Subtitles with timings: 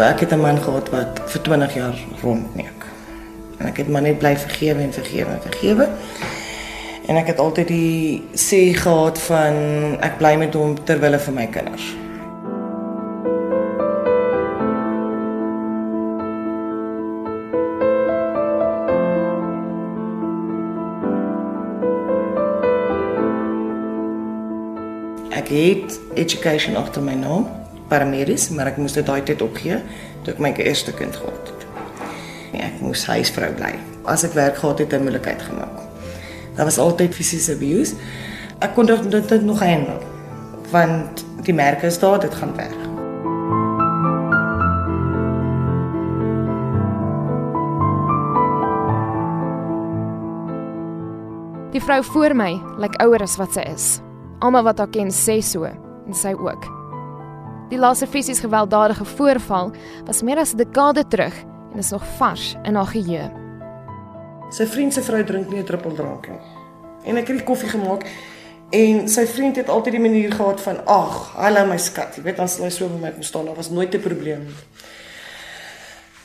[0.00, 2.84] So ek het 'n man gehad wat vir 20 jaar rondneek.
[3.56, 5.88] En ek het maar net bly vergewe en vergewe en vergewe.
[7.06, 9.54] En ek het altyd die sê gehad van
[10.00, 11.96] ek bly met hom ter wille van my kinders.
[25.30, 27.59] Ek het education agter my naam,
[27.90, 29.80] paramedies, maar ek moes dit daai tyd opgee
[30.24, 31.66] toe ek my eerste kind gehad het.
[32.52, 33.74] Nee, ek moes huisvrou bly.
[34.10, 35.76] As ek werk gehad het, het 'n moeilikheid gemaak.
[36.56, 37.94] Daar was altyd fisiese abuse.
[38.60, 40.00] Ek kon dit dit, dit nog handle.
[40.70, 42.80] Want die merke is daar, dit gaan werk.
[51.72, 54.00] Die vrou voor my lyk ouer as wat sy is.
[54.40, 56.79] Almal wat haar ken sê so en sy ook.
[57.70, 59.70] Die laaste fisies gewelddadige voorval
[60.04, 61.34] was meer as 'n dekade terug
[61.72, 63.30] en is nog vars in haar geheue.
[64.50, 66.40] Sy vriend se vrou drink nie 'n druppel drank nie.
[67.04, 68.04] En ek het die koffie gemaak
[68.70, 72.36] en sy vriend het altyd die manier gehad van ag, hallo my skat, jy weet
[72.36, 74.54] dan sal hy so vir my kom staan, daar was nooit 'n probleem nie.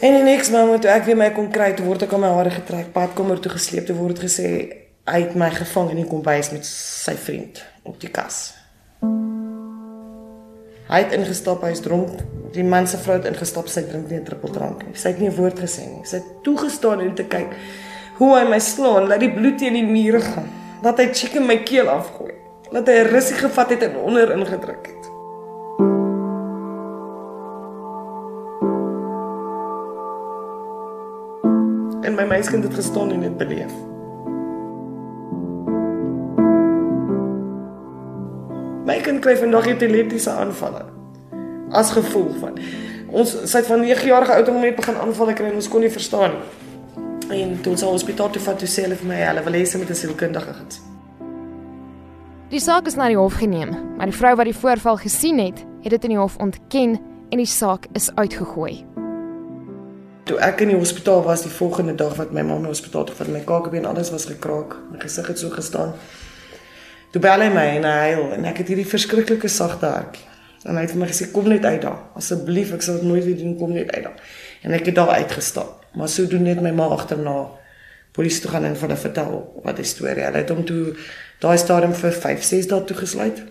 [0.00, 2.28] En die next moment toe ek weer my kon kry, toe word ek aan my
[2.28, 4.72] hare getrek, padkamer toe gesleep, toe word gesê
[5.06, 8.59] hy het my gevang in die kombuis met sy vriend op die kas.
[10.90, 12.18] Hy het ingestap, hy's dronk.
[12.50, 14.94] Die man se vrou het ingestap, sy drink nie 'n druppel drank nie.
[14.94, 16.04] Sy het nie 'n woord gesê nie.
[16.04, 17.54] Sy het toegestaan en te kyk
[18.18, 20.48] hoe hy my slaan, laat die bloed teen die mure gaan,
[20.82, 22.34] dat hy chicken my keel afgooi,
[22.72, 25.04] dat hy 'n russie gevat het en onder ingedruk het.
[32.04, 33.99] En my meisiekind het gestaan en dit beleef.
[38.86, 40.86] My kind kry vandag epileptiese aanvalle
[41.76, 42.56] as gevolg van
[43.10, 45.82] ons sy het van 9 jaar oud om net begin aanvalle kry en ons kon
[45.84, 47.40] nie verstaan nie.
[47.42, 49.64] En toe ons al hospitaal toe vat, toe sê hulle vir my hulle wil hê
[49.66, 50.86] sy moet 'n sielkundige gaan sien.
[52.50, 55.64] Die saak is na die hof geneem, maar die vrou wat die voorval gesien het,
[55.82, 56.98] het dit in die hof ontken
[57.30, 58.84] en die saak is uitgegooi.
[60.24, 63.14] Toe ek in die hospitaal was die volgende dag wat my ma na hospitaal toe
[63.14, 65.94] vat, my kakebeen alles was gekraak, my gesig het so gestaan.
[67.10, 70.26] Toe bel hy my en hy huil en ek het hierdie verskriklike sagte hartjie.
[70.68, 72.02] En hy het vir my gesê kom net uit daar.
[72.18, 74.18] Asseblief, ek sal dit nooit weer doen, kom net uit daar.
[74.62, 75.86] En ek het daar uitgestap.
[75.96, 77.48] Maar so doen net my ma agterna
[78.14, 79.32] polisie toe gaan en vir hulle vertel
[79.64, 80.26] wat die storie.
[80.26, 80.94] Hulle het hom toe
[81.42, 83.42] daai stadium vir 5, 6 dae toegesluit.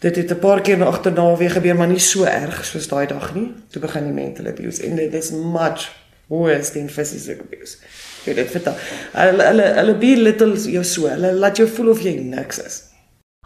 [0.00, 3.34] Dit het 'n paar keer agterna weer gebeur, maar nie so erg soos daai dag
[3.34, 3.52] nie.
[3.70, 5.92] Toe begin die mental abuse en dit is much
[6.30, 7.78] worse than physical abuse.
[8.24, 8.76] Jy dit vertel.
[9.16, 11.10] Hulle hulle hulle belittle jou so.
[11.10, 12.78] Hulle laat jou voel of jy niks is.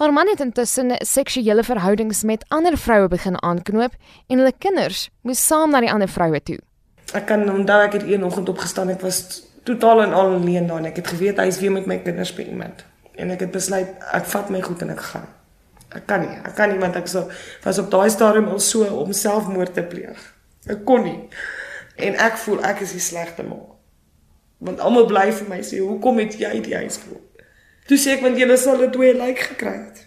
[0.00, 3.92] Haar man het intussen seksuele verhoudings met ander vroue begin aanknoop
[4.26, 6.58] en hulle kinders moes saam na die ander vroue toe.
[7.14, 9.22] Ek kan onthou ek het een oggend opgestaan ek was
[9.68, 12.34] totaal en al alleen daar en ek het geweet hy is weer met my kinders
[12.34, 12.82] by iemand
[13.14, 15.30] en ek het besluit ek vat my goed en ek gaan.
[15.94, 17.28] Ek kan nie, ek kan nie want ek so
[17.62, 20.18] was op daai stadium al so om selfmoord te pleeg.
[20.66, 21.20] Ek kon nie.
[21.96, 23.60] En ek voel ek is die slegte ma.
[24.64, 27.42] Want almal bly vir my sê, "Hoekom het jy die huis gekoop?"
[27.86, 30.06] Toe sê ek want jy sal dit twee lyk gekry het.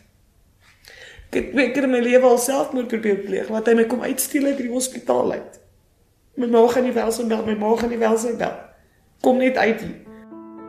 [1.30, 4.02] Ek het twee keer in my lewe al selfmoord probeer pleeg, wat hy my kom
[4.02, 5.60] uitsteel uit die hospitaal uit.
[6.36, 8.56] My ma gaan nie wel sy bel, my ma gaan nie wel sy bel.
[9.22, 10.00] Kom net uit hier.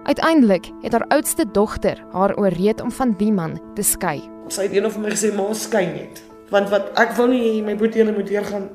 [0.09, 4.23] Uiteindelik het haar oudste dogter haar ooreed om van die man te skei.
[4.49, 7.65] Sy het eendag vir my gesê, "Ma, skei net." Want wat ek wil nie hê
[7.65, 8.69] my boetie moet deurgaan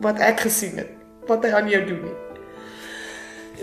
[0.00, 0.90] wat ek gesien het,
[1.28, 2.16] wat hy aan jou doen nie.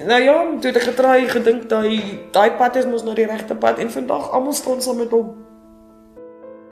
[0.08, 3.56] Nou ja, toe het ek getraai gedink daai daai pad is mos nou die regte
[3.56, 5.34] pad en vandag almal staan saam met hom.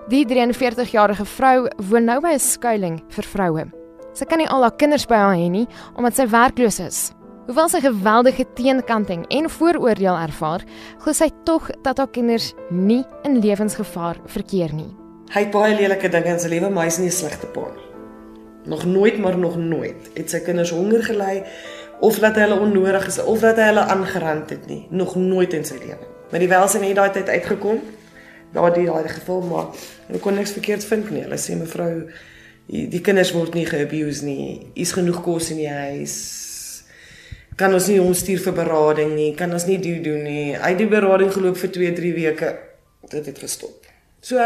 [0.09, 3.65] Die 43-jarige vrou woon nou by 'n skuilings vir vroue.
[4.13, 5.67] Sy kan nie al haar kinders by haar hê nie
[5.97, 7.13] omdat sy werkloos is.
[7.49, 10.61] Hoewel sy geweldige teenkanting en vooroordeel ervaar,
[10.99, 14.95] glo sy tog dat haar kinders nie in lewensgevaar verkeer nie.
[15.33, 17.88] Hy het baie lelike dinge in sy lewe, maar hy's nie 'n slegte pa nie.
[18.65, 21.43] Nog nooit maar nog nooit het sy kinders honger gelei
[21.99, 24.85] of dat hy hulle onnodig is of dat hy hulle aangerand het nie.
[24.89, 26.07] Nog nooit in sy lewe.
[26.31, 27.79] Maar die welsyn het daai tyd uitgekom.
[28.53, 29.71] Daardie daai gevoel maar
[30.07, 31.23] hulle kon niks verkeerd vind nie.
[31.25, 31.93] Hulle sê mevrou
[32.69, 34.71] die, kinders word nie geabuse nie.
[34.79, 36.17] Is genoeg kos in die huis.
[37.59, 39.31] Kan ons nie ons stuur vir berading nie.
[39.35, 40.51] Kan ons nie dit doen nie.
[40.55, 42.53] Hy het die berading geloop vir 2, 3 weke.
[43.09, 43.89] Dit het gestop.
[44.21, 44.39] So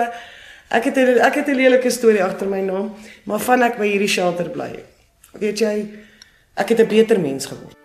[0.73, 2.93] ek het ek het 'n lelike storie agter my naam,
[3.23, 4.83] maar van ek by hierdie shelter bly.
[5.39, 5.87] Weet jy,
[6.55, 7.82] ek het 'n beter mens geword.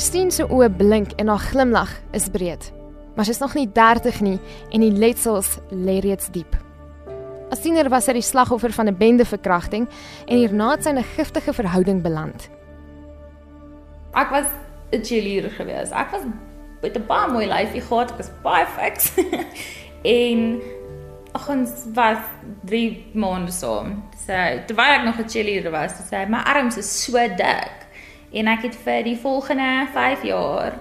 [0.00, 2.70] Christine se oë blink en haar glimlag is breed.
[3.12, 4.38] Maar sy is nog nie 30 nie
[4.72, 6.54] en die letsels lê reeds diep.
[7.52, 9.84] As tiener was sy die slagoffer van 'n bendeverkrachting
[10.24, 12.48] en hierna het sy 'n giftige verhouding beland.
[14.16, 14.46] Ek was
[14.92, 15.92] 'n cheerleader gewees.
[15.92, 16.22] Ek was
[16.80, 19.12] met 'n baie mooi lyfie gehad, ek was baie fiks.
[20.24, 20.62] en
[21.48, 22.24] ons was
[22.64, 24.02] 3 maande saam.
[24.16, 27.79] Sy terwyl ek nog 'n cheerleader was, sê sy my arms is so dik
[28.32, 30.76] en ek het vir die volgende 5 jaar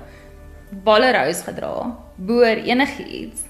[0.85, 3.45] ballerous gedra boor enigiets.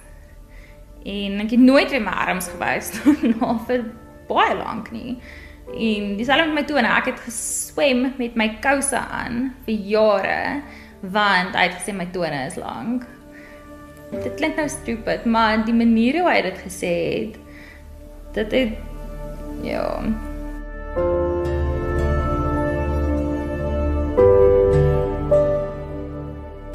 [1.04, 2.92] En ek het nooit weer my arms gewys
[3.36, 3.86] na vir
[4.30, 5.18] baie lank nie.
[5.70, 10.42] En dieselfde met my tone, ek het geswem met my kouse aan vir jare
[11.00, 13.06] want hy het gesê my tone is lank.
[14.12, 17.38] Dit klink nou stupid, maar die manier hoe hy dit gesê het,
[18.36, 19.86] dit het ja.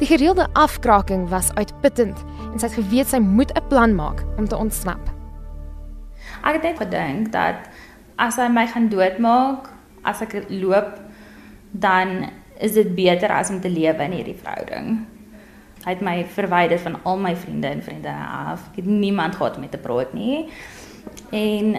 [0.05, 2.19] Die gereelde afkraking was uitputtend
[2.51, 5.01] en sy het geweet sy moet 'n plan maak om te ontsnap.
[6.45, 7.55] Ek het net gedink dat
[8.15, 9.69] as hy my gaan doodmaak,
[10.03, 11.01] as ek loop,
[11.71, 12.29] dan
[12.59, 15.07] is dit beter as om te lewe in hierdie verhouding.
[15.85, 18.69] Hy het my verwyder van al my vriende en vriendinne af.
[18.69, 20.49] Ek het niemand gehad om met te praat nie.
[21.31, 21.75] En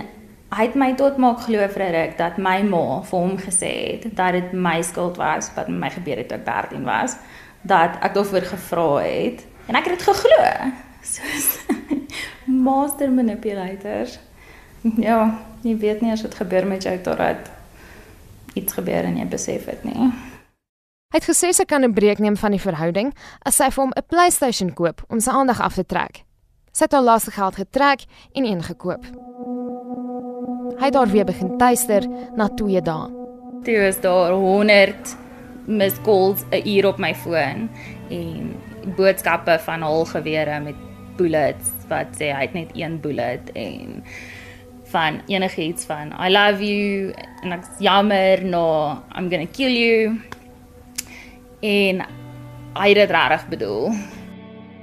[0.51, 4.03] hy het my tot maak glo vir 'n ruk dat my ma vir hom gesê
[4.03, 7.17] het dat dit my skuld was wat met my gebeur het toe ek 13 was
[7.67, 10.71] dat ek daarvoor gevra het en ek het dit geglo.
[11.07, 11.49] Soos
[12.67, 14.19] master manipulators.
[15.03, 17.51] Ja, jy weet nie as dit gebeur met jou totdat
[18.55, 20.11] iets gebeur en jy besef dit nie.
[21.15, 23.93] Hy het gesê sy kan 'n breek neem van die verhouding as sy vir hom
[23.97, 26.25] 'n PlayStation koop om sy aandag af te trek.
[26.73, 28.05] Sy het al laaste geld getrek
[28.35, 29.05] en een gekoop.
[30.79, 32.03] Hy het daar weer begin tuister
[32.37, 33.09] na 2 dae.
[33.65, 35.17] Toe is daar 100
[35.67, 37.69] missed calls 'n uur op my foon
[38.11, 38.55] en
[38.97, 40.75] boodskappe van hul gewere met
[41.17, 44.05] bullets wat sê hy het net een bullet en
[44.85, 50.21] van enigiets van I love you en ek's jammer no I'm going to kill you
[51.61, 52.05] en
[52.77, 53.93] hy het dit reg bedoel.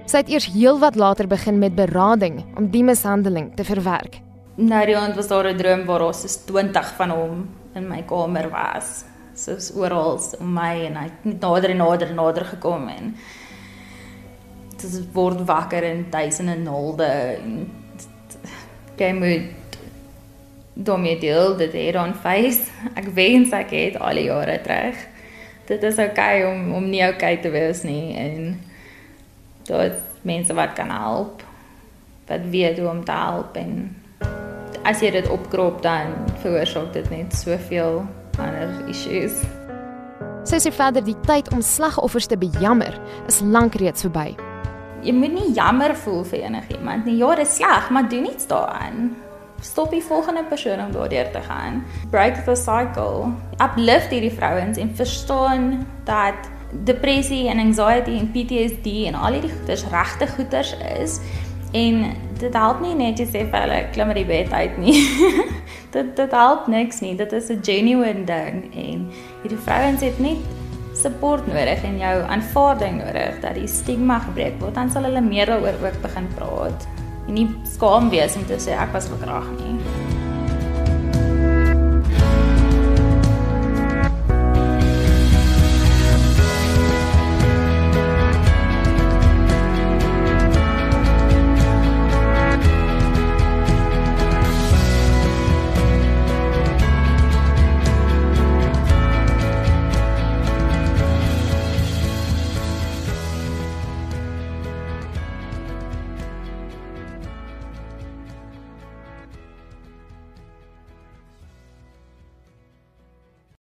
[0.05, 4.19] Sy het eers heelwat later begin met berading om die mishandeling te verwerk.
[4.55, 8.49] Nou die aand was daar 'n droom waar ons 20 van hom in my kamer
[8.49, 13.13] was soos oral om my en hy het nader en nader en nader gekom en
[14.83, 17.55] dit word wakker in duisende nolde en
[18.99, 19.77] jy moet
[20.73, 22.71] domie deel dit hier on face.
[22.97, 24.97] Ek wens ek het al die jare terug.
[25.69, 28.59] Dit is okay om om nie okay te wees nie en
[29.69, 31.43] dat mense wat kan help
[32.27, 33.95] wat weet hoe om te help en
[34.83, 38.03] as jy dit opkrop dan veroorsaak dit net soveel
[38.39, 39.41] ander issues.
[40.47, 42.95] Sy sê verder die tyd om slagoffers te bejammer
[43.31, 44.33] is lank reeds verby.
[45.03, 47.17] Jy moet nie jammer voel vir enigiemand nie.
[47.19, 49.13] Ja, dit is sleg, maar doen iets daaraan.
[49.63, 51.83] Stop die volgende persoon om daardeur te gaan.
[52.11, 53.31] Break the cycle.
[53.63, 56.51] Uplift hierdie vrouens en verstaan dat
[56.83, 61.19] depressie en anxiety en PTSD en al hierdie goeters regte goeters is
[61.73, 62.05] en
[62.39, 64.97] dit help nie net jy sê vir hulle klim uit die bed uit nie.
[65.93, 67.15] dit dit help niks nie.
[67.15, 69.07] Dit is 'n genuine ding en
[69.41, 70.37] hierdie vrouens het net
[70.93, 74.75] support nodig en jou aanvaarding nodig dat die stigma gebreek word.
[74.75, 76.87] Dan sal hulle meer daaroor ook begin praat
[77.27, 79.92] en nie skaam wees om te sê ek was verkragt nie.